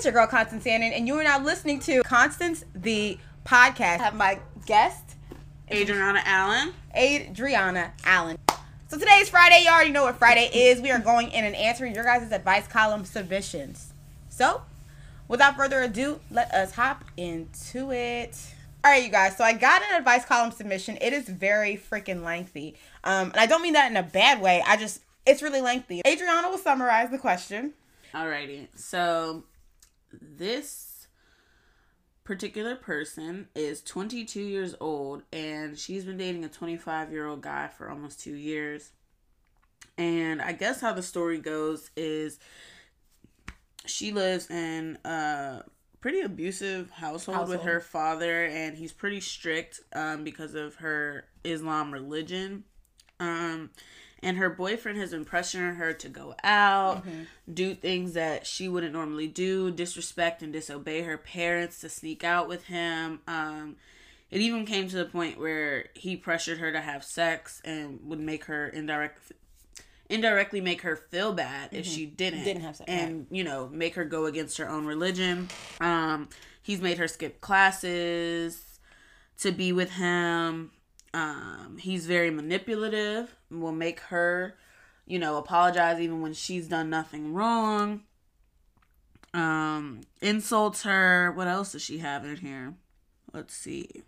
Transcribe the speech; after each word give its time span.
It's 0.00 0.06
your 0.06 0.14
girl 0.14 0.26
Constance 0.26 0.64
Shannon, 0.64 0.94
and 0.94 1.06
you 1.06 1.14
are 1.18 1.22
now 1.22 1.38
listening 1.38 1.78
to 1.80 2.02
Constance 2.04 2.64
the 2.74 3.18
podcast. 3.44 4.00
I 4.00 4.04
have 4.04 4.14
my 4.14 4.38
guest, 4.64 5.16
Adriana 5.70 6.22
Allen. 6.24 6.72
Adriana 6.96 7.92
Allen. 8.04 8.38
So 8.88 8.98
today's 8.98 9.28
Friday. 9.28 9.60
You 9.62 9.68
already 9.68 9.90
know 9.90 10.04
what 10.04 10.16
Friday 10.16 10.48
is. 10.54 10.80
We 10.80 10.90
are 10.90 10.98
going 10.98 11.30
in 11.32 11.44
and 11.44 11.54
answering 11.54 11.94
your 11.94 12.04
guys' 12.04 12.32
advice 12.32 12.66
column 12.66 13.04
submissions. 13.04 13.92
So, 14.30 14.62
without 15.28 15.58
further 15.58 15.82
ado, 15.82 16.20
let 16.30 16.50
us 16.50 16.72
hop 16.72 17.04
into 17.18 17.92
it. 17.92 18.38
All 18.82 18.92
right, 18.92 19.04
you 19.04 19.10
guys. 19.10 19.36
So 19.36 19.44
I 19.44 19.52
got 19.52 19.82
an 19.82 19.98
advice 19.98 20.24
column 20.24 20.50
submission. 20.50 20.96
It 21.02 21.12
is 21.12 21.28
very 21.28 21.76
freaking 21.76 22.24
lengthy, 22.24 22.74
um, 23.04 23.32
and 23.32 23.36
I 23.36 23.44
don't 23.44 23.60
mean 23.60 23.74
that 23.74 23.90
in 23.90 23.98
a 23.98 24.02
bad 24.02 24.40
way. 24.40 24.64
I 24.66 24.78
just 24.78 25.02
it's 25.26 25.42
really 25.42 25.60
lengthy. 25.60 26.00
Adriana 26.06 26.48
will 26.48 26.56
summarize 26.56 27.10
the 27.10 27.18
question. 27.18 27.74
Alrighty. 28.14 28.66
So 28.74 29.44
this 30.12 31.06
particular 32.24 32.76
person 32.76 33.48
is 33.54 33.82
22 33.82 34.40
years 34.40 34.74
old 34.80 35.22
and 35.32 35.76
she's 35.76 36.04
been 36.04 36.16
dating 36.16 36.44
a 36.44 36.48
25 36.48 37.10
year 37.10 37.26
old 37.26 37.40
guy 37.40 37.66
for 37.68 37.90
almost 37.90 38.20
two 38.20 38.34
years. 38.34 38.92
And 39.98 40.40
I 40.40 40.52
guess 40.52 40.80
how 40.80 40.92
the 40.92 41.02
story 41.02 41.38
goes 41.38 41.90
is 41.96 42.38
she 43.86 44.12
lives 44.12 44.48
in 44.50 44.98
a 45.04 45.62
pretty 46.00 46.20
abusive 46.20 46.90
household, 46.90 47.38
household. 47.38 47.58
with 47.58 47.66
her 47.66 47.80
father, 47.80 48.46
and 48.46 48.76
he's 48.76 48.92
pretty 48.92 49.20
strict 49.20 49.80
um, 49.92 50.24
because 50.24 50.54
of 50.54 50.76
her 50.76 51.24
Islam 51.44 51.92
religion. 51.92 52.64
Um, 53.18 53.70
and 54.22 54.36
her 54.36 54.50
boyfriend 54.50 54.98
has 54.98 55.10
been 55.10 55.24
pressuring 55.24 55.76
her 55.76 55.92
to 55.94 56.08
go 56.08 56.34
out, 56.44 57.06
mm-hmm. 57.06 57.22
do 57.52 57.74
things 57.74 58.12
that 58.14 58.46
she 58.46 58.68
wouldn't 58.68 58.92
normally 58.92 59.26
do, 59.26 59.70
disrespect 59.70 60.42
and 60.42 60.52
disobey 60.52 61.02
her 61.02 61.16
parents 61.16 61.80
to 61.80 61.88
sneak 61.88 62.22
out 62.24 62.48
with 62.48 62.64
him. 62.64 63.20
Um, 63.26 63.76
it 64.30 64.40
even 64.40 64.64
came 64.64 64.88
to 64.88 64.96
the 64.96 65.04
point 65.04 65.38
where 65.38 65.86
he 65.94 66.16
pressured 66.16 66.58
her 66.58 66.70
to 66.70 66.80
have 66.80 67.02
sex 67.04 67.60
and 67.64 68.00
would 68.04 68.20
make 68.20 68.44
her 68.44 68.68
indirect 68.68 69.32
indirectly 70.08 70.60
make 70.60 70.82
her 70.82 70.96
feel 70.96 71.32
bad 71.32 71.68
mm-hmm. 71.68 71.76
if 71.76 71.86
she 71.86 72.04
didn't 72.04 72.42
didn't 72.42 72.62
have 72.62 72.76
sex 72.76 72.90
and 72.90 73.26
you 73.30 73.44
know 73.44 73.68
make 73.68 73.94
her 73.94 74.04
go 74.04 74.26
against 74.26 74.58
her 74.58 74.68
own 74.68 74.84
religion 74.84 75.48
um 75.80 76.28
he's 76.62 76.80
made 76.80 76.98
her 76.98 77.06
skip 77.06 77.40
classes 77.40 78.80
to 79.38 79.52
be 79.52 79.70
with 79.72 79.92
him 79.92 80.72
um, 81.12 81.78
he's 81.80 82.06
very 82.06 82.30
manipulative, 82.30 83.34
will 83.50 83.72
make 83.72 84.00
her, 84.00 84.56
you 85.06 85.18
know, 85.18 85.36
apologize 85.36 86.00
even 86.00 86.20
when 86.20 86.34
she's 86.34 86.68
done 86.68 86.90
nothing 86.90 87.34
wrong. 87.34 88.02
Um, 89.32 90.02
insults 90.20 90.82
her. 90.82 91.32
What 91.32 91.48
else 91.48 91.72
does 91.72 91.82
she 91.82 91.98
have 91.98 92.24
in 92.24 92.36
here? 92.36 92.74
Let's 93.32 93.54
see. 93.54 94.02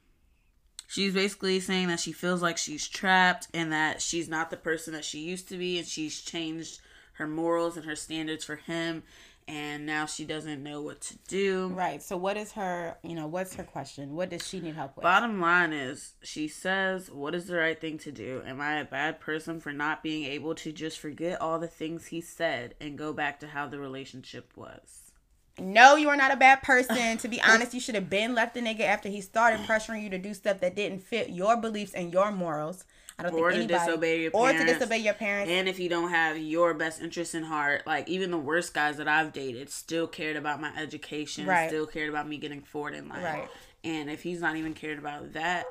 She's 0.88 1.14
basically 1.14 1.58
saying 1.60 1.88
that 1.88 2.00
she 2.00 2.12
feels 2.12 2.42
like 2.42 2.58
she's 2.58 2.86
trapped 2.86 3.48
and 3.54 3.72
that 3.72 4.02
she's 4.02 4.28
not 4.28 4.50
the 4.50 4.56
person 4.56 4.92
that 4.92 5.04
she 5.04 5.20
used 5.20 5.48
to 5.48 5.56
be 5.56 5.78
and 5.78 5.86
she's 5.86 6.20
changed 6.20 6.80
her 7.14 7.26
morals 7.26 7.76
and 7.76 7.86
her 7.86 7.96
standards 7.96 8.44
for 8.44 8.56
him 8.56 9.02
and 9.48 9.86
now 9.86 10.06
she 10.06 10.24
doesn't 10.24 10.62
know 10.62 10.82
what 10.82 11.00
to 11.02 11.18
do. 11.28 11.68
Right. 11.68 12.02
So 12.02 12.16
what 12.16 12.36
is 12.36 12.52
her, 12.52 12.96
you 13.02 13.14
know, 13.14 13.26
what's 13.26 13.54
her 13.56 13.64
question? 13.64 14.14
What 14.14 14.30
does 14.30 14.46
she 14.46 14.60
need 14.60 14.74
help 14.74 14.96
with? 14.96 15.02
Bottom 15.02 15.40
line 15.40 15.72
is 15.72 16.14
she 16.22 16.48
says, 16.48 17.10
"What 17.10 17.34
is 17.34 17.46
the 17.46 17.56
right 17.56 17.80
thing 17.80 17.98
to 17.98 18.12
do? 18.12 18.42
Am 18.46 18.60
I 18.60 18.78
a 18.78 18.84
bad 18.84 19.20
person 19.20 19.60
for 19.60 19.72
not 19.72 20.02
being 20.02 20.24
able 20.24 20.54
to 20.56 20.72
just 20.72 20.98
forget 20.98 21.40
all 21.40 21.58
the 21.58 21.68
things 21.68 22.06
he 22.06 22.20
said 22.20 22.74
and 22.80 22.98
go 22.98 23.12
back 23.12 23.40
to 23.40 23.48
how 23.48 23.66
the 23.66 23.78
relationship 23.78 24.52
was?" 24.56 25.12
No, 25.58 25.96
you 25.96 26.08
are 26.08 26.16
not 26.16 26.32
a 26.32 26.36
bad 26.36 26.62
person. 26.62 27.18
to 27.18 27.28
be 27.28 27.40
honest, 27.42 27.74
you 27.74 27.80
should 27.80 27.94
have 27.94 28.08
been 28.08 28.34
left 28.34 28.54
the 28.54 28.60
nigga 28.60 28.80
after 28.80 29.08
he 29.08 29.20
started 29.20 29.60
pressuring 29.66 30.02
you 30.02 30.10
to 30.10 30.18
do 30.18 30.32
stuff 30.34 30.60
that 30.60 30.74
didn't 30.74 31.00
fit 31.00 31.28
your 31.30 31.56
beliefs 31.56 31.92
and 31.92 32.12
your 32.12 32.32
morals. 32.32 32.84
I 33.18 33.24
don't 33.24 33.34
or 33.34 33.50
think 33.50 33.64
anybody, 33.64 33.78
to 33.78 33.86
disobey 33.86 34.22
your 34.22 34.30
parents, 34.30 34.60
or 34.60 34.66
to 34.66 34.72
disobey 34.72 34.98
your 34.98 35.14
parents. 35.14 35.50
And 35.50 35.68
if 35.68 35.78
you 35.78 35.88
don't 35.88 36.10
have 36.10 36.38
your 36.38 36.74
best 36.74 37.00
interest 37.00 37.34
in 37.34 37.44
heart, 37.44 37.86
like 37.86 38.08
even 38.08 38.30
the 38.30 38.38
worst 38.38 38.74
guys 38.74 38.96
that 38.96 39.08
I've 39.08 39.32
dated 39.32 39.70
still 39.70 40.06
cared 40.06 40.36
about 40.36 40.60
my 40.60 40.74
education, 40.76 41.46
right. 41.46 41.68
still 41.68 41.86
cared 41.86 42.08
about 42.08 42.28
me 42.28 42.38
getting 42.38 42.62
forward 42.62 42.94
in 42.94 43.08
life. 43.08 43.22
Right. 43.22 43.48
And 43.84 44.10
if 44.10 44.22
he's 44.22 44.40
not 44.40 44.56
even 44.56 44.74
cared 44.74 44.98
about 44.98 45.32
that, 45.32 45.64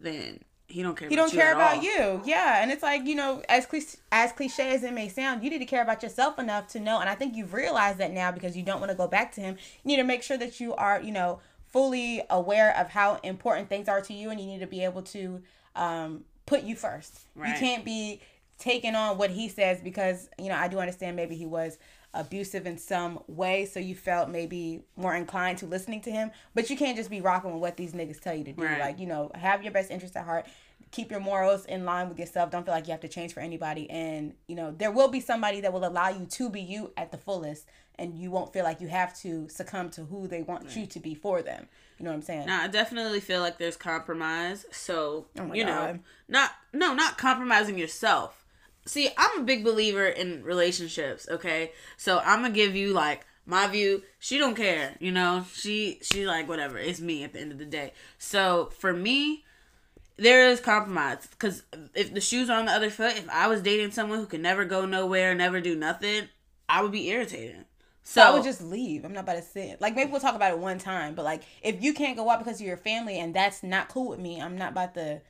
then 0.00 0.40
he 0.72 0.82
don't 0.82 0.96
care. 0.96 1.08
He 1.08 1.16
don't 1.16 1.30
care 1.30 1.52
about 1.52 1.76
all. 1.76 1.82
you. 1.82 2.22
Yeah, 2.24 2.62
and 2.62 2.70
it's 2.70 2.82
like 2.82 3.06
you 3.06 3.14
know, 3.14 3.42
as 3.48 3.66
cliche, 3.66 3.98
as 4.10 4.32
cliche 4.32 4.74
as 4.74 4.82
it 4.82 4.92
may 4.92 5.08
sound, 5.08 5.44
you 5.44 5.50
need 5.50 5.58
to 5.58 5.66
care 5.66 5.82
about 5.82 6.02
yourself 6.02 6.38
enough 6.38 6.68
to 6.68 6.80
know. 6.80 7.00
And 7.00 7.08
I 7.08 7.14
think 7.14 7.36
you've 7.36 7.54
realized 7.54 7.98
that 7.98 8.12
now 8.12 8.32
because 8.32 8.56
you 8.56 8.62
don't 8.62 8.80
want 8.80 8.90
to 8.90 8.96
go 8.96 9.06
back 9.06 9.32
to 9.32 9.40
him. 9.40 9.56
You 9.84 9.88
need 9.88 9.96
to 9.96 10.04
make 10.04 10.22
sure 10.22 10.38
that 10.38 10.60
you 10.60 10.74
are, 10.74 11.00
you 11.00 11.12
know, 11.12 11.40
fully 11.66 12.22
aware 12.30 12.76
of 12.76 12.88
how 12.88 13.16
important 13.22 13.68
things 13.68 13.88
are 13.88 14.00
to 14.00 14.12
you, 14.12 14.30
and 14.30 14.40
you 14.40 14.46
need 14.46 14.60
to 14.60 14.66
be 14.66 14.82
able 14.82 15.02
to 15.02 15.42
um, 15.76 16.24
put 16.46 16.62
you 16.62 16.76
first. 16.76 17.20
Right. 17.34 17.48
You 17.48 17.54
can't 17.58 17.84
be 17.84 18.20
taking 18.58 18.94
on 18.94 19.18
what 19.18 19.30
he 19.30 19.48
says 19.48 19.80
because 19.80 20.28
you 20.38 20.48
know 20.48 20.54
I 20.54 20.68
do 20.68 20.78
understand 20.78 21.16
maybe 21.16 21.34
he 21.34 21.46
was 21.46 21.78
abusive 22.14 22.66
in 22.66 22.76
some 22.76 23.20
way, 23.26 23.64
so 23.64 23.80
you 23.80 23.94
felt 23.94 24.28
maybe 24.28 24.82
more 24.96 25.14
inclined 25.14 25.58
to 25.58 25.66
listening 25.66 26.00
to 26.02 26.10
him. 26.10 26.30
But 26.54 26.68
you 26.70 26.76
can't 26.76 26.96
just 26.96 27.10
be 27.10 27.20
rocking 27.20 27.52
with 27.52 27.60
what 27.60 27.76
these 27.76 27.92
niggas 27.92 28.20
tell 28.20 28.34
you 28.34 28.44
to 28.44 28.52
do. 28.52 28.62
Right. 28.62 28.80
Like 28.80 28.98
you 28.98 29.06
know, 29.06 29.30
have 29.34 29.62
your 29.62 29.72
best 29.72 29.90
interest 29.90 30.16
at 30.16 30.24
heart. 30.24 30.46
Keep 30.92 31.10
your 31.10 31.20
morals 31.20 31.64
in 31.64 31.84
line 31.84 32.08
with 32.08 32.18
yourself. 32.18 32.50
Don't 32.50 32.64
feel 32.64 32.74
like 32.74 32.86
you 32.86 32.92
have 32.92 33.00
to 33.00 33.08
change 33.08 33.32
for 33.32 33.40
anybody. 33.40 33.90
And 33.90 34.34
you 34.46 34.54
know, 34.54 34.70
there 34.70 34.92
will 34.92 35.08
be 35.08 35.20
somebody 35.20 35.60
that 35.62 35.72
will 35.72 35.84
allow 35.84 36.10
you 36.10 36.26
to 36.26 36.48
be 36.48 36.60
you 36.60 36.92
at 36.96 37.10
the 37.10 37.18
fullest, 37.18 37.66
and 37.98 38.14
you 38.14 38.30
won't 38.30 38.52
feel 38.52 38.64
like 38.64 38.80
you 38.80 38.88
have 38.88 39.16
to 39.20 39.48
succumb 39.48 39.90
to 39.90 40.04
who 40.04 40.28
they 40.28 40.42
want 40.42 40.64
right. 40.66 40.76
you 40.76 40.86
to 40.86 41.00
be 41.00 41.14
for 41.14 41.42
them. 41.42 41.66
You 41.98 42.04
know 42.04 42.10
what 42.10 42.16
I'm 42.16 42.22
saying? 42.22 42.46
Now, 42.46 42.62
I 42.62 42.68
definitely 42.68 43.20
feel 43.20 43.40
like 43.40 43.58
there's 43.58 43.76
compromise. 43.76 44.66
So, 44.70 45.26
oh 45.38 45.52
you 45.52 45.64
God. 45.64 45.94
know, 45.94 45.98
not 46.28 46.50
no, 46.72 46.94
not 46.94 47.16
compromising 47.16 47.78
yourself. 47.78 48.44
See, 48.84 49.10
I'm 49.16 49.40
a 49.40 49.44
big 49.44 49.62
believer 49.62 50.06
in 50.06 50.42
relationships, 50.42 51.28
okay? 51.30 51.70
So, 51.96 52.18
I'm 52.18 52.40
going 52.40 52.52
to 52.52 52.56
give 52.56 52.74
you 52.74 52.92
like 52.92 53.24
my 53.46 53.66
view. 53.68 54.02
She 54.18 54.38
don't 54.38 54.56
care, 54.56 54.96
you 54.98 55.12
know? 55.12 55.46
She 55.54 56.00
she 56.02 56.26
like 56.26 56.48
whatever. 56.48 56.76
It's 56.76 57.00
me 57.00 57.22
at 57.24 57.32
the 57.32 57.40
end 57.40 57.52
of 57.52 57.58
the 57.58 57.64
day. 57.64 57.92
So, 58.18 58.70
for 58.78 58.92
me, 58.92 59.44
there 60.22 60.48
is 60.48 60.60
compromise 60.60 61.28
cuz 61.38 61.62
if 61.94 62.12
the 62.14 62.20
shoes 62.20 62.48
are 62.50 62.58
on 62.58 62.66
the 62.66 62.72
other 62.72 62.90
foot, 62.90 63.16
if 63.16 63.28
I 63.28 63.46
was 63.48 63.62
dating 63.62 63.92
someone 63.92 64.18
who 64.18 64.26
could 64.26 64.40
never 64.40 64.64
go 64.64 64.86
nowhere, 64.86 65.34
never 65.34 65.60
do 65.60 65.74
nothing, 65.76 66.28
I 66.68 66.82
would 66.82 66.92
be 66.92 67.08
irritated. 67.08 67.66
So, 68.04 68.20
so 68.20 68.26
I 68.26 68.30
would 68.32 68.42
just 68.42 68.62
leave. 68.62 69.04
I'm 69.04 69.12
not 69.12 69.24
about 69.24 69.36
to 69.36 69.42
sit. 69.42 69.80
Like 69.80 69.94
maybe 69.94 70.10
we'll 70.10 70.20
talk 70.20 70.34
about 70.34 70.52
it 70.52 70.58
one 70.58 70.78
time, 70.78 71.14
but 71.14 71.24
like 71.24 71.42
if 71.62 71.82
you 71.82 71.94
can't 71.94 72.16
go 72.16 72.28
out 72.28 72.38
because 72.40 72.60
of 72.60 72.66
your 72.66 72.76
family 72.76 73.18
and 73.18 73.34
that's 73.34 73.62
not 73.62 73.88
cool 73.88 74.08
with 74.08 74.18
me, 74.18 74.40
I'm 74.40 74.56
not 74.56 74.72
about 74.72 74.94
to. 74.94 75.20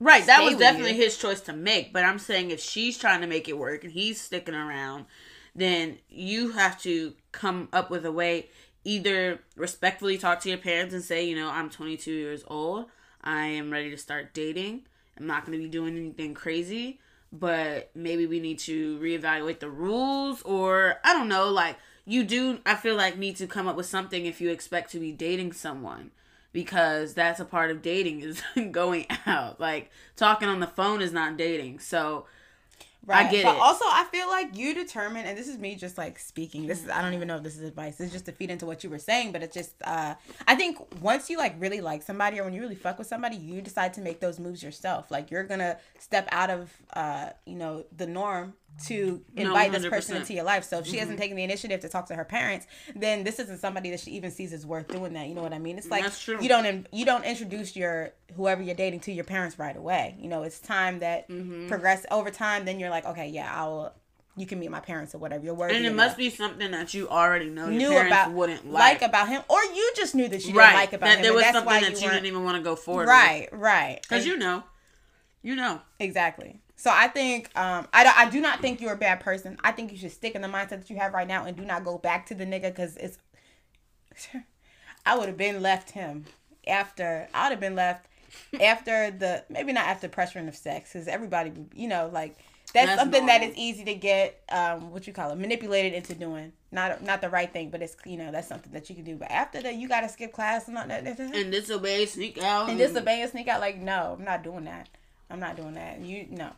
Right, 0.00 0.26
that 0.26 0.42
was 0.42 0.56
definitely 0.56 0.96
you. 0.96 1.02
his 1.04 1.16
choice 1.16 1.40
to 1.42 1.52
make. 1.52 1.92
But 1.92 2.04
I'm 2.04 2.18
saying 2.18 2.50
if 2.50 2.60
she's 2.60 2.98
trying 2.98 3.20
to 3.20 3.26
make 3.26 3.48
it 3.48 3.56
work 3.56 3.84
and 3.84 3.92
he's 3.92 4.20
sticking 4.20 4.54
around, 4.54 5.06
then 5.54 5.98
you 6.08 6.52
have 6.52 6.80
to 6.82 7.14
come 7.30 7.68
up 7.72 7.90
with 7.90 8.04
a 8.04 8.12
way. 8.12 8.48
Either 8.82 9.40
respectfully 9.56 10.18
talk 10.18 10.40
to 10.40 10.48
your 10.48 10.58
parents 10.58 10.92
and 10.92 11.02
say, 11.02 11.24
you 11.24 11.36
know, 11.36 11.48
I'm 11.48 11.70
22 11.70 12.10
years 12.10 12.44
old. 12.48 12.86
I 13.24 13.46
am 13.46 13.72
ready 13.72 13.90
to 13.90 13.96
start 13.96 14.34
dating. 14.34 14.82
I'm 15.18 15.26
not 15.26 15.44
going 15.44 15.58
to 15.58 15.64
be 15.64 15.70
doing 15.70 15.96
anything 15.96 16.34
crazy 16.34 17.00
but 17.34 17.90
maybe 17.94 18.26
we 18.26 18.38
need 18.38 18.60
to 18.60 18.98
reevaluate 19.00 19.58
the 19.58 19.68
rules 19.68 20.40
or 20.42 20.96
I 21.02 21.12
don't 21.12 21.28
know, 21.28 21.50
like 21.50 21.76
you 22.06 22.22
do 22.22 22.60
I 22.64 22.76
feel 22.76 22.96
like 22.96 23.18
need 23.18 23.36
to 23.36 23.46
come 23.46 23.66
up 23.66 23.76
with 23.76 23.86
something 23.86 24.24
if 24.24 24.40
you 24.40 24.50
expect 24.50 24.92
to 24.92 25.00
be 25.00 25.10
dating 25.10 25.52
someone 25.52 26.12
because 26.52 27.14
that's 27.14 27.40
a 27.40 27.44
part 27.44 27.70
of 27.72 27.82
dating 27.82 28.20
is 28.20 28.42
going 28.70 29.06
out. 29.26 29.60
Like 29.60 29.90
talking 30.16 30.48
on 30.48 30.60
the 30.60 30.66
phone 30.66 31.02
is 31.02 31.12
not 31.12 31.36
dating. 31.36 31.80
So 31.80 32.26
Right. 33.06 33.26
I 33.26 33.30
get 33.30 33.44
but 33.44 33.56
it. 33.56 33.60
also, 33.60 33.84
I 33.86 34.04
feel 34.10 34.28
like 34.28 34.56
you 34.56 34.74
determine, 34.74 35.26
and 35.26 35.36
this 35.36 35.48
is 35.48 35.58
me 35.58 35.74
just 35.74 35.98
like 35.98 36.18
speaking. 36.18 36.66
This 36.66 36.82
is 36.82 36.88
I 36.88 37.02
don't 37.02 37.14
even 37.14 37.28
know 37.28 37.36
if 37.36 37.42
this 37.42 37.56
is 37.56 37.62
advice. 37.62 38.00
It's 38.00 38.12
just 38.12 38.26
to 38.26 38.32
feed 38.32 38.50
into 38.50 38.66
what 38.66 38.82
you 38.82 38.90
were 38.90 38.98
saying, 38.98 39.32
but 39.32 39.42
it's 39.42 39.54
just 39.54 39.74
uh 39.84 40.14
I 40.46 40.54
think 40.54 40.78
once 41.02 41.28
you 41.28 41.36
like 41.36 41.54
really 41.58 41.80
like 41.80 42.02
somebody 42.02 42.40
or 42.40 42.44
when 42.44 42.54
you 42.54 42.60
really 42.60 42.74
fuck 42.74 42.98
with 42.98 43.06
somebody, 43.06 43.36
you 43.36 43.60
decide 43.60 43.92
to 43.94 44.00
make 44.00 44.20
those 44.20 44.38
moves 44.38 44.62
yourself. 44.62 45.10
Like 45.10 45.30
you're 45.30 45.44
gonna 45.44 45.78
step 45.98 46.28
out 46.32 46.50
of 46.50 46.72
uh 46.94 47.30
you 47.44 47.56
know 47.56 47.84
the 47.94 48.06
norm 48.06 48.54
to 48.86 49.22
invite 49.36 49.72
no, 49.72 49.78
this 49.78 49.88
person 49.88 50.16
into 50.16 50.34
your 50.34 50.44
life. 50.44 50.64
So 50.64 50.78
if 50.78 50.86
she 50.86 50.92
mm-hmm. 50.92 51.00
hasn't 51.00 51.18
taken 51.18 51.36
the 51.36 51.44
initiative 51.44 51.80
to 51.80 51.88
talk 51.88 52.06
to 52.06 52.14
her 52.14 52.24
parents, 52.24 52.66
then 52.94 53.24
this 53.24 53.38
isn't 53.38 53.58
somebody 53.58 53.90
that 53.90 54.00
she 54.00 54.12
even 54.12 54.30
sees 54.30 54.52
as 54.52 54.66
worth 54.66 54.88
doing 54.88 55.12
that. 55.12 55.28
You 55.28 55.34
know 55.34 55.42
what 55.42 55.52
I 55.52 55.58
mean? 55.58 55.78
It's 55.78 55.90
like 55.90 56.04
you 56.26 56.48
don't 56.48 56.86
you 56.92 57.04
don't 57.04 57.24
introduce 57.24 57.76
your 57.76 58.12
whoever 58.36 58.62
you're 58.62 58.74
dating 58.74 59.00
to 59.00 59.12
your 59.12 59.24
parents 59.24 59.58
right 59.58 59.76
away. 59.76 60.16
You 60.18 60.28
know, 60.28 60.42
it's 60.42 60.58
time 60.58 61.00
that 61.00 61.28
mm-hmm. 61.28 61.68
progress 61.68 62.04
over 62.10 62.30
time. 62.30 62.64
Then 62.64 62.80
you're 62.80 62.90
like, 62.90 63.06
okay, 63.06 63.28
yeah, 63.28 63.50
I'll. 63.54 63.94
You 64.36 64.46
can 64.46 64.58
meet 64.58 64.68
my 64.72 64.80
parents 64.80 65.14
or 65.14 65.18
whatever. 65.18 65.44
You're 65.44 65.54
worthy. 65.54 65.76
And 65.76 65.84
it 65.84 65.92
enough. 65.92 66.06
must 66.08 66.16
be 66.16 66.28
something 66.28 66.72
that 66.72 66.92
you 66.92 67.08
already 67.08 67.48
know 67.48 67.68
knew 67.68 67.96
about 67.96 68.32
wouldn't 68.32 68.66
like. 68.68 69.00
like. 69.00 69.08
about 69.08 69.28
him, 69.28 69.42
or 69.48 69.62
you 69.62 69.92
just 69.94 70.16
knew 70.16 70.26
that 70.26 70.40
you 70.40 70.52
didn't 70.52 70.56
like 70.56 70.92
about 70.92 71.06
that 71.06 71.18
him. 71.18 71.22
There 71.22 71.32
was 71.32 71.44
something 71.44 71.80
that 71.82 72.00
you, 72.00 72.08
you 72.08 72.10
didn't 72.10 72.26
even 72.26 72.42
want 72.42 72.56
to 72.56 72.62
go 72.64 72.74
forward. 72.74 73.06
Right, 73.06 73.48
with. 73.52 73.60
right. 73.60 74.00
Because 74.02 74.26
you 74.26 74.36
know, 74.36 74.64
you 75.44 75.54
know 75.54 75.80
exactly. 76.00 76.63
So 76.76 76.90
I 76.92 77.08
think 77.08 77.50
um, 77.56 77.86
I, 77.92 78.12
I 78.16 78.30
do 78.30 78.40
not 78.40 78.60
think 78.60 78.80
you're 78.80 78.92
a 78.92 78.96
bad 78.96 79.20
person. 79.20 79.56
I 79.62 79.72
think 79.72 79.92
you 79.92 79.98
should 79.98 80.12
stick 80.12 80.34
in 80.34 80.42
the 80.42 80.48
mindset 80.48 80.70
that 80.70 80.90
you 80.90 80.96
have 80.96 81.14
right 81.14 81.28
now 81.28 81.44
and 81.44 81.56
do 81.56 81.64
not 81.64 81.84
go 81.84 81.98
back 81.98 82.26
to 82.26 82.34
the 82.34 82.44
nigga 82.44 82.62
because 82.64 82.96
it's 82.96 83.18
I 85.06 85.16
would 85.16 85.28
have 85.28 85.36
been 85.36 85.62
left 85.62 85.90
him 85.90 86.24
after. 86.66 87.28
I 87.32 87.44
would 87.44 87.52
have 87.52 87.60
been 87.60 87.76
left 87.76 88.06
after 88.60 89.10
the 89.10 89.44
maybe 89.48 89.72
not 89.72 89.86
after 89.86 90.08
pressuring 90.08 90.48
of 90.48 90.56
sex 90.56 90.92
because 90.92 91.06
everybody, 91.08 91.52
you 91.74 91.88
know, 91.88 92.10
like 92.12 92.36
that's, 92.72 92.86
That's 92.86 93.00
something 93.02 93.26
that 93.26 93.42
is 93.44 93.54
easy 93.56 93.84
to 93.84 93.94
get 93.94 94.42
um 94.50 94.90
what 94.90 95.06
you 95.06 95.12
call 95.12 95.30
it 95.30 95.36
manipulated 95.36 95.92
into 95.92 96.12
doing. 96.14 96.52
Not 96.72 97.04
not 97.04 97.20
the 97.20 97.28
right 97.28 97.52
thing, 97.52 97.70
but 97.70 97.82
it's 97.82 97.96
you 98.04 98.16
know 98.16 98.32
that's 98.32 98.48
something 98.48 98.72
that 98.72 98.88
you 98.88 98.96
can 98.96 99.04
do. 99.04 99.14
But 99.16 99.30
after 99.30 99.62
that, 99.62 99.76
you 99.76 99.86
gotta 99.86 100.08
skip 100.08 100.32
class 100.32 100.66
and 100.66 100.76
all 100.76 100.88
that. 100.88 101.06
And, 101.06 101.34
And 101.34 101.52
disobey, 101.52 102.04
sneak 102.06 102.42
out. 102.42 102.68
and 102.68 102.76
disobey 102.76 103.22
and 103.22 103.30
sneak 103.30 103.46
out. 103.46 103.60
Like 103.60 103.78
no, 103.78 104.16
I'm 104.18 104.24
not 104.24 104.42
doing 104.42 104.64
that. 104.64 104.88
I'm 105.30 105.38
not 105.38 105.56
doing 105.56 105.74
that. 105.74 106.00
You 106.00 106.26
no. 106.30 106.50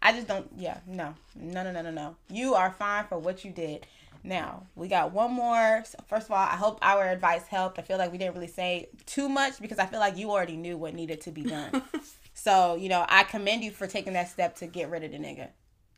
I 0.00 0.12
just 0.12 0.28
don't. 0.28 0.48
Yeah, 0.56 0.78
no, 0.86 1.14
no, 1.34 1.62
no, 1.62 1.72
no, 1.72 1.82
no, 1.82 1.90
no. 1.90 2.16
You 2.30 2.54
are 2.54 2.70
fine 2.70 3.04
for 3.06 3.18
what 3.18 3.44
you 3.44 3.50
did. 3.50 3.86
Now 4.24 4.66
we 4.74 4.88
got 4.88 5.12
one 5.12 5.32
more. 5.32 5.82
So 5.86 5.98
first 6.06 6.26
of 6.26 6.32
all, 6.32 6.38
I 6.38 6.56
hope 6.56 6.78
our 6.82 7.08
advice 7.08 7.46
helped. 7.46 7.78
I 7.78 7.82
feel 7.82 7.98
like 7.98 8.12
we 8.12 8.18
didn't 8.18 8.34
really 8.34 8.48
say 8.48 8.88
too 9.06 9.28
much 9.28 9.60
because 9.60 9.78
I 9.78 9.86
feel 9.86 10.00
like 10.00 10.16
you 10.16 10.30
already 10.30 10.56
knew 10.56 10.76
what 10.76 10.94
needed 10.94 11.20
to 11.22 11.30
be 11.30 11.42
done. 11.42 11.82
so 12.34 12.76
you 12.76 12.88
know, 12.88 13.04
I 13.08 13.24
commend 13.24 13.64
you 13.64 13.70
for 13.70 13.86
taking 13.86 14.12
that 14.14 14.28
step 14.28 14.56
to 14.56 14.66
get 14.66 14.90
rid 14.90 15.04
of 15.04 15.12
the 15.12 15.18
nigga. 15.18 15.48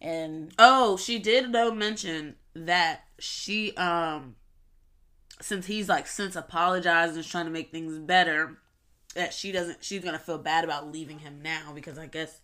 And 0.01 0.53
Oh, 0.59 0.97
she 0.97 1.19
did 1.19 1.53
though 1.53 1.73
mention 1.73 2.37
that 2.55 3.05
she 3.19 3.75
um 3.77 4.37
since 5.41 5.67
he's 5.67 5.89
like 5.89 6.07
since 6.07 6.37
apologized 6.37 7.13
and 7.13 7.21
is 7.21 7.27
trying 7.27 7.47
to 7.47 7.51
make 7.51 7.71
things 7.71 7.99
better, 7.99 8.59
that 9.15 9.33
she 9.35 9.53
doesn't 9.53 9.83
she's 9.83 10.05
gonna 10.05 10.19
feel 10.19 10.39
bad 10.39 10.65
about 10.65 10.91
leaving 10.93 11.19
him 11.19 11.41
now 11.43 11.73
because 11.75 11.99
I 11.99 12.07
guess 12.07 12.41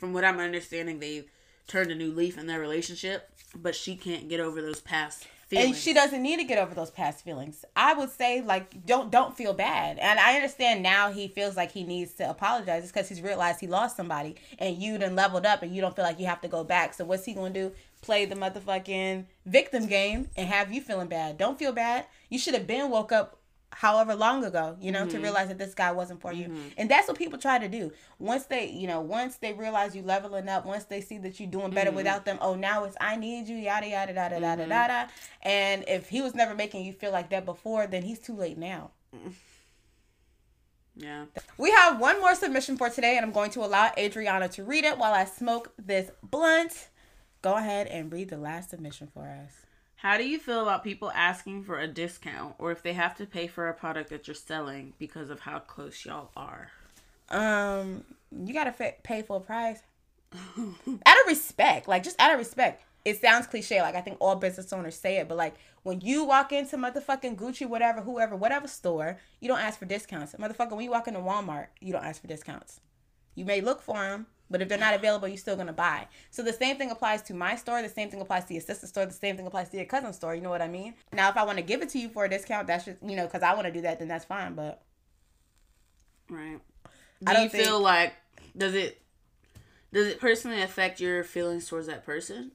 from 0.00 0.12
what 0.12 0.24
I'm 0.24 0.40
understanding 0.40 0.98
they've 0.98 1.30
turned 1.68 1.90
a 1.92 1.94
new 1.94 2.10
leaf 2.10 2.36
in 2.38 2.46
their 2.46 2.58
relationship, 2.58 3.30
but 3.54 3.76
she 3.76 3.94
can't 3.94 4.28
get 4.28 4.40
over 4.40 4.60
those 4.60 4.80
past 4.80 5.26
feelings. 5.46 5.66
and 5.68 5.76
she 5.76 5.92
doesn't 5.92 6.22
need 6.22 6.38
to 6.38 6.44
get 6.44 6.58
over 6.58 6.74
those 6.74 6.90
past 6.90 7.22
feelings. 7.24 7.64
I 7.76 7.92
would 7.94 8.10
say 8.10 8.40
like 8.40 8.86
don't 8.86 9.10
don't 9.10 9.36
feel 9.36 9.52
bad. 9.52 9.98
And 9.98 10.18
I 10.18 10.34
understand 10.36 10.82
now 10.82 11.12
he 11.12 11.28
feels 11.28 11.56
like 11.56 11.72
he 11.72 11.84
needs 11.84 12.14
to 12.14 12.28
apologize 12.28 12.86
because 12.86 13.08
he's 13.08 13.20
realized 13.20 13.60
he 13.60 13.66
lost 13.66 13.96
somebody 13.96 14.36
and 14.58 14.76
you 14.76 14.98
done 14.98 15.14
leveled 15.14 15.46
up 15.46 15.62
and 15.62 15.74
you 15.74 15.80
don't 15.80 15.94
feel 15.94 16.04
like 16.04 16.18
you 16.18 16.26
have 16.26 16.40
to 16.40 16.48
go 16.48 16.64
back. 16.64 16.94
So 16.94 17.04
what's 17.04 17.24
he 17.24 17.34
gonna 17.34 17.50
do? 17.54 17.72
Play 18.02 18.24
the 18.24 18.34
motherfucking 18.34 19.26
victim 19.44 19.86
game 19.86 20.28
and 20.36 20.48
have 20.48 20.72
you 20.72 20.80
feeling 20.80 21.08
bad. 21.08 21.36
Don't 21.36 21.58
feel 21.58 21.72
bad. 21.72 22.06
You 22.30 22.38
should 22.38 22.54
have 22.54 22.66
been 22.66 22.90
woke 22.90 23.12
up 23.12 23.39
however 23.72 24.14
long 24.14 24.44
ago, 24.44 24.76
you 24.80 24.92
know, 24.92 25.06
to 25.06 25.14
mm-hmm. 25.14 25.22
realize 25.22 25.48
that 25.48 25.58
this 25.58 25.74
guy 25.74 25.92
wasn't 25.92 26.20
for 26.20 26.32
you. 26.32 26.46
Mm-hmm. 26.46 26.68
And 26.76 26.90
that's 26.90 27.08
what 27.08 27.16
people 27.16 27.38
try 27.38 27.58
to 27.58 27.68
do. 27.68 27.92
Once 28.18 28.44
they, 28.44 28.68
you 28.68 28.86
know, 28.86 29.00
once 29.00 29.36
they 29.36 29.52
realize 29.52 29.94
you 29.94 30.02
leveling 30.02 30.48
up, 30.48 30.66
once 30.66 30.84
they 30.84 31.00
see 31.00 31.18
that 31.18 31.38
you're 31.38 31.50
doing 31.50 31.70
better 31.70 31.90
mm-hmm. 31.90 31.96
without 31.96 32.24
them, 32.24 32.38
oh 32.40 32.54
now 32.54 32.84
it's 32.84 32.96
I 33.00 33.16
need 33.16 33.48
you, 33.48 33.56
yada 33.56 33.88
yada 33.88 34.12
yada 34.12 34.40
yada 34.40 34.66
yada. 34.66 35.08
And 35.42 35.84
if 35.88 36.08
he 36.08 36.20
was 36.20 36.34
never 36.34 36.54
making 36.54 36.84
you 36.84 36.92
feel 36.92 37.12
like 37.12 37.30
that 37.30 37.44
before, 37.44 37.86
then 37.86 38.02
he's 38.02 38.18
too 38.18 38.36
late 38.36 38.58
now. 38.58 38.90
Yeah. 40.96 41.26
We 41.56 41.70
have 41.70 41.98
one 41.98 42.20
more 42.20 42.34
submission 42.34 42.76
for 42.76 42.90
today, 42.90 43.16
and 43.16 43.24
I'm 43.24 43.32
going 43.32 43.50
to 43.52 43.60
allow 43.60 43.90
Adriana 43.96 44.48
to 44.50 44.64
read 44.64 44.84
it 44.84 44.98
while 44.98 45.14
I 45.14 45.24
smoke 45.24 45.72
this 45.78 46.10
blunt. 46.22 46.88
Go 47.42 47.54
ahead 47.54 47.86
and 47.86 48.12
read 48.12 48.28
the 48.28 48.36
last 48.36 48.70
submission 48.70 49.08
for 49.12 49.26
us. 49.26 49.59
How 50.00 50.16
do 50.16 50.26
you 50.26 50.38
feel 50.38 50.62
about 50.62 50.82
people 50.82 51.10
asking 51.14 51.64
for 51.64 51.78
a 51.78 51.86
discount 51.86 52.54
or 52.58 52.72
if 52.72 52.82
they 52.82 52.94
have 52.94 53.14
to 53.18 53.26
pay 53.26 53.46
for 53.46 53.68
a 53.68 53.74
product 53.74 54.08
that 54.08 54.26
you're 54.26 54.34
selling 54.34 54.94
because 54.98 55.28
of 55.28 55.40
how 55.40 55.58
close 55.58 56.06
y'all 56.06 56.30
are? 56.34 56.70
Um, 57.28 58.04
you 58.32 58.54
gotta 58.54 58.72
pay 59.02 59.20
full 59.20 59.40
price. 59.40 59.82
out 60.34 61.16
of 61.20 61.26
respect, 61.26 61.86
like 61.86 62.02
just 62.02 62.18
out 62.18 62.32
of 62.32 62.38
respect. 62.38 62.82
It 63.04 63.20
sounds 63.20 63.46
cliche, 63.46 63.82
like 63.82 63.94
I 63.94 64.00
think 64.00 64.16
all 64.20 64.36
business 64.36 64.72
owners 64.72 64.94
say 64.94 65.18
it, 65.18 65.28
but 65.28 65.36
like 65.36 65.56
when 65.82 66.00
you 66.00 66.24
walk 66.24 66.50
into 66.50 66.78
motherfucking 66.78 67.36
Gucci, 67.36 67.68
whatever, 67.68 68.00
whoever, 68.00 68.34
whatever 68.34 68.68
store, 68.68 69.18
you 69.38 69.48
don't 69.48 69.60
ask 69.60 69.78
for 69.78 69.84
discounts. 69.84 70.34
Motherfucker, 70.34 70.72
when 70.72 70.84
you 70.84 70.90
walk 70.90 71.08
into 71.08 71.20
Walmart, 71.20 71.66
you 71.78 71.92
don't 71.92 72.04
ask 72.04 72.22
for 72.22 72.26
discounts. 72.26 72.80
You 73.34 73.44
may 73.44 73.60
look 73.60 73.82
for 73.82 73.96
them, 73.96 74.28
but 74.50 74.60
if 74.60 74.68
they're 74.68 74.78
not 74.78 74.94
available, 74.94 75.28
you're 75.28 75.36
still 75.36 75.56
gonna 75.56 75.72
buy. 75.72 76.08
So 76.30 76.42
the 76.42 76.52
same 76.52 76.76
thing 76.76 76.90
applies 76.90 77.22
to 77.22 77.34
my 77.34 77.54
store. 77.56 77.80
The 77.82 77.88
same 77.88 78.10
thing 78.10 78.20
applies 78.20 78.44
to 78.46 78.54
your 78.54 78.62
sister's 78.62 78.90
store. 78.90 79.06
The 79.06 79.12
same 79.12 79.36
thing 79.36 79.46
applies 79.46 79.68
to 79.70 79.76
your 79.76 79.86
cousin's 79.86 80.16
store. 80.16 80.34
You 80.34 80.40
know 80.42 80.50
what 80.50 80.62
I 80.62 80.68
mean? 80.68 80.94
Now, 81.12 81.28
if 81.30 81.36
I 81.36 81.44
want 81.44 81.58
to 81.58 81.62
give 81.62 81.82
it 81.82 81.88
to 81.90 81.98
you 81.98 82.08
for 82.08 82.24
a 82.24 82.28
discount, 82.28 82.66
that's 82.66 82.84
just 82.84 82.98
you 83.02 83.16
know 83.16 83.26
because 83.26 83.42
I 83.42 83.54
want 83.54 83.66
to 83.66 83.72
do 83.72 83.82
that, 83.82 83.98
then 83.98 84.08
that's 84.08 84.24
fine. 84.24 84.54
But 84.54 84.82
Right. 86.28 86.60
I 87.26 87.30
Do 87.30 87.36
don't 87.36 87.42
you 87.44 87.48
think- 87.50 87.64
feel 87.64 87.80
like 87.80 88.14
does 88.56 88.74
it 88.74 89.00
does 89.92 90.06
it 90.06 90.20
personally 90.20 90.62
affect 90.62 91.00
your 91.00 91.22
feelings 91.24 91.68
towards 91.68 91.86
that 91.86 92.04
person? 92.04 92.52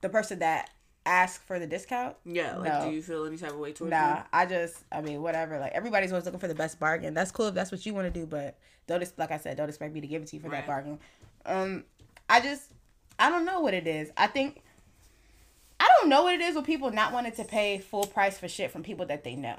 the 0.00 0.08
person 0.10 0.38
that 0.40 0.68
asked 1.06 1.42
for 1.42 1.58
the 1.58 1.66
discount, 1.66 2.16
Yeah, 2.24 2.56
like 2.56 2.72
No. 2.72 2.88
do 2.88 2.94
you 2.96 3.02
feel 3.02 3.24
any 3.26 3.36
type 3.36 3.50
of 3.50 3.58
way 3.58 3.72
towards 3.72 3.90
Nah? 3.90 4.22
I 4.32 4.46
just, 4.46 4.76
I 4.90 5.00
mean, 5.02 5.20
whatever. 5.22 5.58
Like 5.58 5.72
everybody's 5.72 6.12
always 6.12 6.24
looking 6.24 6.40
for 6.40 6.48
the 6.48 6.54
best 6.54 6.80
bargain. 6.80 7.14
That's 7.14 7.30
cool 7.30 7.46
if 7.48 7.54
that's 7.54 7.70
what 7.70 7.84
you 7.84 7.94
want 7.94 8.12
to 8.12 8.20
do, 8.20 8.26
but 8.26 8.56
don't, 8.86 9.02
like 9.18 9.30
I 9.30 9.38
said, 9.38 9.56
don't 9.56 9.68
expect 9.68 9.92
me 9.94 10.00
to 10.00 10.06
give 10.06 10.22
it 10.22 10.28
to 10.28 10.36
you 10.36 10.42
for 10.42 10.48
Right. 10.48 10.58
that 10.58 10.66
bargain. 10.66 10.98
Um, 11.46 11.84
I 12.28 12.40
just, 12.40 12.70
I 13.18 13.28
don't 13.30 13.44
know 13.44 13.60
what 13.60 13.74
it 13.74 13.86
is. 13.86 14.10
I 14.16 14.26
think, 14.28 14.62
I 15.78 15.88
don't 16.00 16.08
know 16.08 16.22
what 16.24 16.34
it 16.34 16.40
is 16.40 16.54
with 16.56 16.64
people 16.64 16.90
not 16.90 17.12
wanting 17.12 17.32
to 17.32 17.44
pay 17.44 17.78
full 17.78 18.06
price 18.06 18.38
for 18.38 18.48
shit 18.48 18.70
from 18.70 18.82
people 18.82 19.04
that 19.06 19.24
they 19.24 19.34
know. 19.34 19.58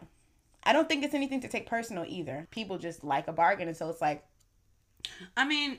I 0.64 0.74
don't 0.74 0.90
think 0.90 1.04
it's 1.04 1.14
anything 1.14 1.42
to 1.42 1.48
take 1.48 1.68
personal 1.68 2.06
either. 2.08 2.48
People 2.50 2.80
just 2.80 3.04
like 3.04 3.28
a 3.28 3.34
bargain, 3.34 3.68
and 3.68 3.78
so 3.78 3.88
it's 3.90 4.02
like, 4.02 4.26
I 5.38 5.46
mean, 5.46 5.78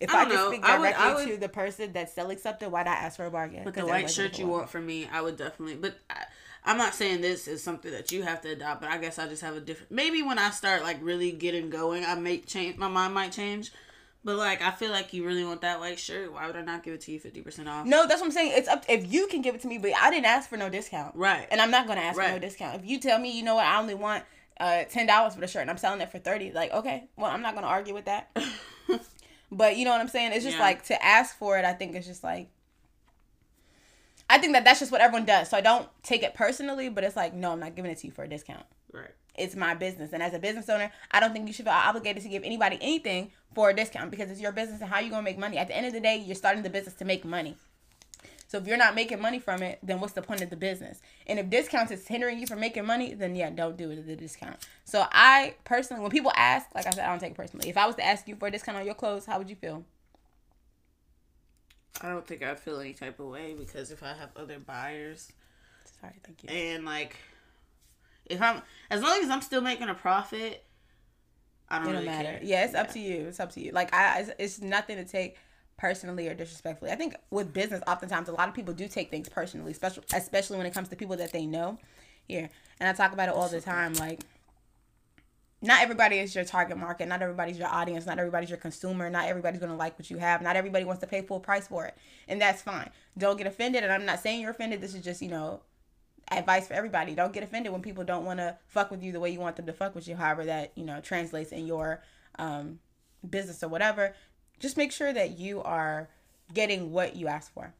if 0.00 0.12
I 0.14 0.22
I, 0.22 0.24
know. 0.26 0.48
speak 0.50 0.64
I 0.64 0.78
would- 0.78 0.84
directly 0.84 1.04
I 1.04 1.14
would- 1.14 1.26
to 1.28 1.36
the 1.36 1.48
person 1.48 1.92
that's 1.92 2.12
selling 2.12 2.38
something, 2.38 2.70
why 2.70 2.82
not 2.82 2.96
ask 2.98 3.16
for 3.16 3.26
a 3.26 3.30
bargain? 3.30 3.62
but 3.64 3.74
the 3.74 3.86
white 3.86 4.10
shirt 4.10 4.38
you 4.38 4.44
for 4.46 4.50
want 4.52 4.70
from 4.70 4.86
me, 4.86 5.08
I 5.12 5.20
would 5.20 5.36
definitely. 5.36 5.76
But 5.76 5.96
I, 6.10 6.24
I'm 6.64 6.76
not 6.76 6.94
saying 6.94 7.20
this 7.20 7.48
is 7.48 7.62
something 7.62 7.90
that 7.92 8.12
you 8.12 8.22
have 8.24 8.40
to 8.42 8.50
adopt. 8.50 8.80
But 8.82 8.90
I 8.90 8.98
guess 8.98 9.18
I 9.18 9.26
just 9.28 9.42
have 9.42 9.56
a 9.56 9.60
different. 9.60 9.90
Maybe 9.92 10.22
when 10.22 10.38
I 10.38 10.50
start 10.50 10.82
like 10.82 10.98
really 11.00 11.32
getting 11.32 11.70
going, 11.70 12.04
I 12.04 12.14
may 12.14 12.38
change. 12.38 12.76
My 12.76 12.88
mind 12.88 13.14
might 13.14 13.32
change. 13.32 13.70
But 14.24 14.36
like, 14.36 14.60
I 14.60 14.72
feel 14.72 14.90
like 14.90 15.12
you 15.12 15.24
really 15.24 15.44
want 15.44 15.60
that 15.62 15.78
white 15.80 15.98
shirt. 15.98 16.32
Why 16.32 16.46
would 16.48 16.56
I 16.56 16.62
not 16.62 16.82
give 16.82 16.92
it 16.94 17.00
to 17.02 17.12
you 17.12 17.20
fifty 17.20 17.40
percent 17.40 17.68
off? 17.68 17.86
No, 17.86 18.06
that's 18.06 18.20
what 18.20 18.26
I'm 18.26 18.32
saying. 18.32 18.52
It's 18.56 18.68
up 18.68 18.84
if 18.88 19.10
you 19.10 19.28
can 19.28 19.40
give 19.42 19.54
it 19.54 19.60
to 19.62 19.68
me, 19.68 19.78
but 19.78 19.92
I 19.98 20.10
didn't 20.10 20.26
ask 20.26 20.50
for 20.50 20.56
no 20.56 20.68
discount. 20.68 21.14
Right. 21.14 21.46
And 21.50 21.60
I'm 21.60 21.70
not 21.70 21.86
gonna 21.86 22.00
ask 22.00 22.16
for 22.20 22.28
no 22.28 22.38
discount. 22.38 22.74
If 22.82 22.84
you 22.88 22.98
tell 22.98 23.18
me, 23.18 23.30
you 23.30 23.44
know 23.44 23.54
what, 23.54 23.64
I 23.66 23.78
only 23.78 23.94
want 23.94 24.24
uh 24.60 24.82
ten 24.90 25.06
dollars 25.06 25.34
for 25.34 25.40
the 25.40 25.46
shirt 25.46 25.62
and 25.62 25.70
I'm 25.70 25.78
selling 25.78 26.00
it 26.00 26.10
for 26.10 26.18
thirty, 26.18 26.50
like, 26.52 26.72
okay, 26.72 27.04
well, 27.16 27.30
I'm 27.30 27.40
not 27.42 27.54
gonna 27.54 27.68
argue 27.68 27.94
with 27.94 28.06
that. 28.06 28.28
but 29.50 29.76
you 29.76 29.84
know 29.84 29.90
what 29.92 30.00
I'm 30.00 30.08
saying? 30.08 30.32
It's 30.32 30.44
just 30.44 30.56
Yeah. 30.56 30.62
like 30.62 30.84
to 30.84 31.04
ask 31.04 31.36
for 31.36 31.58
it, 31.58 31.64
I 31.64 31.72
think 31.72 31.94
it's 31.94 32.06
just 32.06 32.22
like 32.24 32.48
I 34.30 34.38
think 34.38 34.52
that 34.52 34.64
that's 34.64 34.78
just 34.80 34.92
what 34.92 35.00
everyone 35.00 35.24
does. 35.24 35.48
So 35.48 35.56
I 35.56 35.62
don't 35.62 35.88
take 36.02 36.22
it 36.22 36.34
personally, 36.34 36.90
but 36.90 37.02
it's 37.02 37.16
like, 37.16 37.32
no, 37.32 37.52
I'm 37.52 37.60
not 37.60 37.74
giving 37.74 37.90
it 37.90 37.98
to 37.98 38.06
you 38.06 38.12
for 38.12 38.24
a 38.24 38.28
discount. 38.28 38.64
right. 38.92 39.10
It's 39.34 39.54
my 39.54 39.74
business. 39.74 40.12
And 40.12 40.20
as 40.20 40.34
a 40.34 40.38
business 40.40 40.68
owner, 40.68 40.90
I 41.12 41.20
don't 41.20 41.32
think 41.32 41.46
you 41.46 41.52
should 41.52 41.64
feel 41.64 41.72
obligated 41.72 42.24
to 42.24 42.28
give 42.28 42.42
anybody 42.42 42.76
anything 42.80 43.30
for 43.54 43.70
a 43.70 43.74
discount 43.74 44.10
because 44.10 44.30
it's 44.32 44.40
your 44.40 44.50
business 44.50 44.80
and 44.80 44.90
how 44.90 44.98
you're 44.98 45.10
going 45.10 45.24
to 45.24 45.30
make 45.30 45.38
money. 45.38 45.56
At 45.58 45.68
the 45.68 45.76
end 45.76 45.86
of 45.86 45.92
the 45.92 46.00
day, 46.00 46.16
you're 46.16 46.34
starting 46.34 46.64
the 46.64 46.68
business 46.70 46.94
to 46.96 47.04
make 47.04 47.24
money. 47.24 47.56
So 48.48 48.56
if 48.58 48.66
you're 48.66 48.78
not 48.78 48.94
making 48.94 49.20
money 49.20 49.38
from 49.38 49.62
it, 49.62 49.78
then 49.82 50.00
what's 50.00 50.14
the 50.14 50.22
point 50.22 50.40
of 50.40 50.48
the 50.50 50.56
business? 50.56 51.00
And 51.26 51.38
if 51.38 51.50
discounts 51.50 51.92
is 51.92 52.06
hindering 52.08 52.38
you 52.40 52.46
from 52.46 52.60
making 52.60 52.86
money, 52.86 53.12
then 53.14 53.36
yeah, 53.36 53.50
don't 53.50 53.76
do 53.76 53.90
it 53.90 53.98
at 53.98 54.06
the 54.06 54.16
discount. 54.16 54.56
So 54.84 55.04
I 55.12 55.54
personally, 55.64 56.00
when 56.02 56.10
people 56.10 56.32
ask, 56.34 56.66
like 56.74 56.86
I 56.86 56.90
said, 56.90 57.04
I 57.04 57.08
don't 57.10 57.18
take 57.20 57.32
it 57.32 57.36
personally. 57.36 57.68
If 57.68 57.76
I 57.76 57.86
was 57.86 57.94
to 57.96 58.04
ask 58.04 58.26
you 58.26 58.36
for 58.36 58.48
a 58.48 58.50
discount 58.50 58.78
on 58.78 58.86
your 58.86 58.94
clothes, 58.94 59.26
how 59.26 59.36
would 59.38 59.50
you 59.50 59.56
feel? 59.56 59.84
I 62.00 62.08
don't 62.08 62.26
think 62.26 62.42
I'd 62.42 62.58
feel 62.58 62.80
any 62.80 62.94
type 62.94 63.18
of 63.20 63.26
way 63.26 63.54
because 63.54 63.90
if 63.90 64.02
I 64.02 64.14
have 64.14 64.30
other 64.36 64.58
buyers 64.58 65.32
Sorry, 66.00 66.14
thank 66.24 66.44
you. 66.44 66.48
and 66.50 66.84
like 66.84 67.16
if 68.26 68.40
I'm 68.40 68.62
as 68.90 69.02
long 69.02 69.20
as 69.22 69.30
I'm 69.30 69.40
still 69.42 69.60
making 69.60 69.88
a 69.88 69.94
profit, 69.94 70.64
I 71.68 71.78
don't, 71.78 71.88
It 71.88 71.92
don't 71.92 71.94
really 72.02 72.06
matter. 72.06 72.28
care. 72.38 72.40
Yeah, 72.44 72.64
it's 72.64 72.74
up 72.74 72.92
to 72.92 73.00
you. 73.00 73.26
It's 73.26 73.40
up 73.40 73.52
to 73.52 73.60
you. 73.60 73.72
Like 73.72 73.92
I, 73.92 74.20
it's, 74.20 74.30
it's 74.38 74.60
nothing 74.60 74.96
to 74.96 75.04
take 75.04 75.36
personally 75.78 76.28
or 76.28 76.34
disrespectfully. 76.34 76.90
I 76.90 76.96
think 76.96 77.14
with 77.30 77.54
business, 77.54 77.82
oftentimes 77.86 78.28
a 78.28 78.32
lot 78.32 78.48
of 78.48 78.54
people 78.54 78.74
do 78.74 78.88
take 78.88 79.10
things 79.10 79.28
personally, 79.28 79.72
especially 79.72 80.04
especially 80.12 80.58
when 80.58 80.66
it 80.66 80.74
comes 80.74 80.88
to 80.90 80.96
people 80.96 81.16
that 81.16 81.32
they 81.32 81.46
know. 81.46 81.78
Here, 82.26 82.50
and 82.78 82.86
I 82.86 82.92
talk 82.92 83.14
about 83.14 83.30
it 83.30 83.34
all 83.34 83.48
the 83.48 83.62
time. 83.62 83.94
Like, 83.94 84.20
not 85.62 85.80
everybody 85.80 86.18
is 86.18 86.34
your 86.34 86.44
target 86.44 86.76
market. 86.76 87.08
Not 87.08 87.22
everybody's 87.22 87.58
your 87.58 87.68
audience. 87.68 88.04
Not 88.04 88.18
everybody's 88.18 88.50
your 88.50 88.58
consumer. 88.58 89.08
Not 89.08 89.28
everybody's 89.28 89.60
gonna 89.60 89.76
like 89.76 89.98
what 89.98 90.10
you 90.10 90.18
have. 90.18 90.42
Not 90.42 90.54
everybody 90.54 90.84
wants 90.84 91.00
to 91.00 91.06
pay 91.06 91.22
full 91.22 91.40
price 91.40 91.68
for 91.68 91.86
it, 91.86 91.96
and 92.26 92.38
that's 92.38 92.60
fine. 92.60 92.90
Don't 93.16 93.38
get 93.38 93.46
offended. 93.46 93.82
And 93.82 93.90
I'm 93.90 94.04
not 94.04 94.20
saying 94.20 94.42
you're 94.42 94.50
offended. 94.50 94.82
This 94.82 94.94
is 94.94 95.02
just 95.02 95.22
you 95.22 95.30
know 95.30 95.62
advice 96.30 96.68
for 96.68 96.74
everybody. 96.74 97.14
Don't 97.14 97.32
get 97.32 97.42
offended 97.42 97.72
when 97.72 97.80
people 97.80 98.04
don't 98.04 98.26
want 98.26 98.40
to 98.40 98.58
fuck 98.66 98.90
with 98.90 99.02
you 99.02 99.12
the 99.12 99.20
way 99.20 99.30
you 99.30 99.40
want 99.40 99.56
them 99.56 99.64
to 99.64 99.72
fuck 99.72 99.94
with 99.94 100.06
you. 100.06 100.16
However, 100.16 100.44
that 100.44 100.72
you 100.74 100.84
know 100.84 101.00
translates 101.00 101.52
in 101.52 101.66
your 101.66 102.02
um, 102.38 102.80
business 103.28 103.62
or 103.62 103.68
whatever. 103.68 104.14
Just 104.58 104.76
make 104.76 104.92
sure 104.92 105.12
that 105.12 105.38
you 105.38 105.62
are 105.62 106.08
getting 106.52 106.92
what 106.92 107.16
you 107.16 107.28
ask 107.28 107.52
for. 107.52 107.74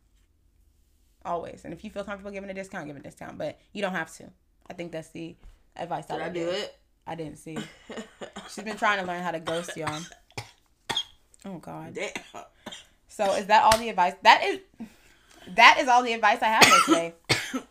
Always, 1.24 1.62
and 1.64 1.74
if 1.74 1.84
you 1.84 1.90
feel 1.90 2.04
comfortable 2.04 2.30
giving 2.30 2.48
a 2.48 2.54
discount, 2.54 2.86
give 2.86 2.96
a 2.96 3.00
discount. 3.00 3.36
But 3.38 3.58
you 3.72 3.82
don't 3.82 3.92
have 3.94 4.14
to. 4.16 4.30
I 4.70 4.72
think 4.74 4.92
that's 4.92 5.10
the 5.10 5.36
advice 5.76 6.06
Did 6.06 6.20
I 6.20 6.26
I 6.26 6.28
do 6.28 6.44
give. 6.46 6.48
it? 6.54 6.76
I 7.06 7.14
didn't 7.14 7.36
see. 7.38 7.58
She's 8.50 8.64
been 8.64 8.76
trying 8.76 9.00
to 9.00 9.06
learn 9.06 9.22
how 9.22 9.30
to 9.32 9.40
ghost 9.40 9.76
y'all. 9.76 10.00
Oh 11.44 11.58
God. 11.58 11.94
Damn. 11.94 12.44
So 13.08 13.34
is 13.34 13.46
that 13.46 13.64
all 13.64 13.76
the 13.78 13.88
advice? 13.88 14.14
That 14.22 14.44
is 14.44 14.60
that 15.54 15.78
is 15.80 15.88
all 15.88 16.02
the 16.02 16.12
advice 16.12 16.38
I 16.42 16.46
have 16.46 16.64
for 16.64 16.86
today. 16.86 17.14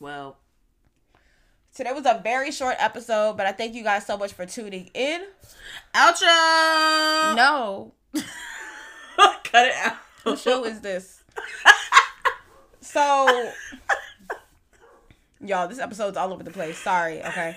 Well, 0.00 0.36
Today 1.74 1.90
was 1.92 2.06
a 2.06 2.20
very 2.22 2.52
short 2.52 2.76
episode, 2.78 3.36
but 3.36 3.46
I 3.46 3.52
thank 3.52 3.74
you 3.74 3.82
guys 3.82 4.06
so 4.06 4.16
much 4.16 4.32
for 4.32 4.46
tuning 4.46 4.90
in. 4.94 5.22
Outro. 5.92 7.34
No. 7.34 7.92
Cut 9.42 9.66
it 9.66 9.74
out. 9.82 9.96
Whose 10.22 10.40
show 10.40 10.64
is 10.64 10.80
this? 10.80 11.24
so, 12.80 13.50
y'all, 15.40 15.66
this 15.66 15.80
episode's 15.80 16.16
all 16.16 16.32
over 16.32 16.44
the 16.44 16.52
place. 16.52 16.78
Sorry, 16.78 17.20
okay? 17.24 17.56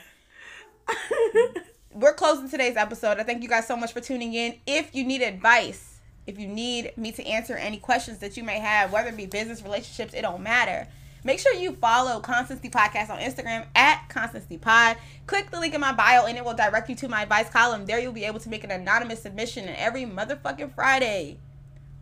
We're 1.94 2.16
closing 2.16 2.50
today's 2.50 2.76
episode. 2.76 3.20
I 3.20 3.24
thank 3.24 3.44
you 3.44 3.50
guys 3.50 3.68
so 3.68 3.78
much 3.78 3.94
for 3.94 4.02
tuning 4.02 4.34
in. 4.34 4.56
If 4.66 4.96
you 4.96 5.04
need 5.04 5.22
advice, 5.22 6.00
if 6.26 6.40
you 6.40 6.48
need 6.48 6.92
me 6.98 7.12
to 7.12 7.24
answer 7.24 7.56
any 7.56 7.78
questions 7.78 8.18
that 8.20 8.36
you 8.36 8.44
may 8.44 8.58
have, 8.58 8.92
whether 8.92 9.10
it 9.10 9.18
be 9.18 9.28
business, 9.28 9.62
relationships, 9.62 10.16
it 10.16 10.24
don't 10.24 10.42
matter. 10.42 10.88
Make 11.24 11.40
sure 11.40 11.54
you 11.54 11.74
follow 11.74 12.20
Constancy 12.20 12.70
Podcast 12.70 13.10
on 13.10 13.20
Instagram 13.20 13.66
at 13.76 14.08
Constancy 14.10 14.58
Pod. 14.58 14.98
Click 15.26 15.52
the 15.52 15.60
link 15.60 15.74
in 15.74 15.82
my 15.82 15.92
bio 15.92 16.26
and 16.26 16.38
it 16.38 16.46
will 16.46 16.54
direct 16.54 16.90
you 16.90 16.96
to 16.96 17.08
my 17.08 17.24
advice 17.24 17.50
column. 17.50 17.86
There 17.86 18.00
you'll 18.00 18.14
be 18.14 18.26
able 18.26 18.40
to 18.40 18.50
make 18.50 18.64
an 18.64 18.72
anonymous 18.72 19.22
submission 19.22 19.66
and 19.66 19.76
every 19.78 20.06
motherfucking 20.06 20.74
Friday. 20.74 21.40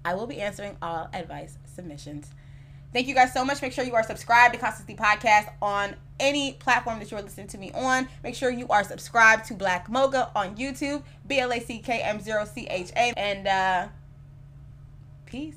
I 0.04 0.14
will 0.14 0.28
be 0.28 0.40
answering 0.40 0.78
all 0.82 1.10
advice 1.14 1.58
submissions. 1.66 2.30
Thank 2.96 3.08
you 3.08 3.16
guys 3.16 3.34
so 3.34 3.44
much. 3.44 3.62
Make 3.62 3.74
sure 3.74 3.84
you 3.84 3.96
are 3.96 4.04
subscribed 4.04 4.54
to 4.54 4.60
Constancy 4.60 4.96
Podcast 4.96 5.52
on 5.62 5.96
any 6.18 6.54
platform 6.54 7.00
that 7.00 7.12
you 7.12 7.18
are 7.18 7.22
listening 7.22 7.48
to 7.48 7.58
me 7.58 7.72
on. 7.74 8.08
Make 8.24 8.36
sure 8.36 8.50
you 8.50 8.68
are 8.70 8.86
subscribed 8.86 9.46
to 9.48 9.54
Black 9.54 9.90
Mocha 9.90 10.32
on 10.34 10.56
YouTube, 10.56 11.04
B 11.28 11.40
L 11.40 11.52
A 11.52 11.60
C 11.60 11.80
K 11.80 12.00
M 12.00 12.22
0 12.22 12.46
C 12.46 12.68
H 12.70 12.92
A. 12.96 13.14
And 13.18 13.48
uh, 13.48 13.88
peace. 15.26 15.56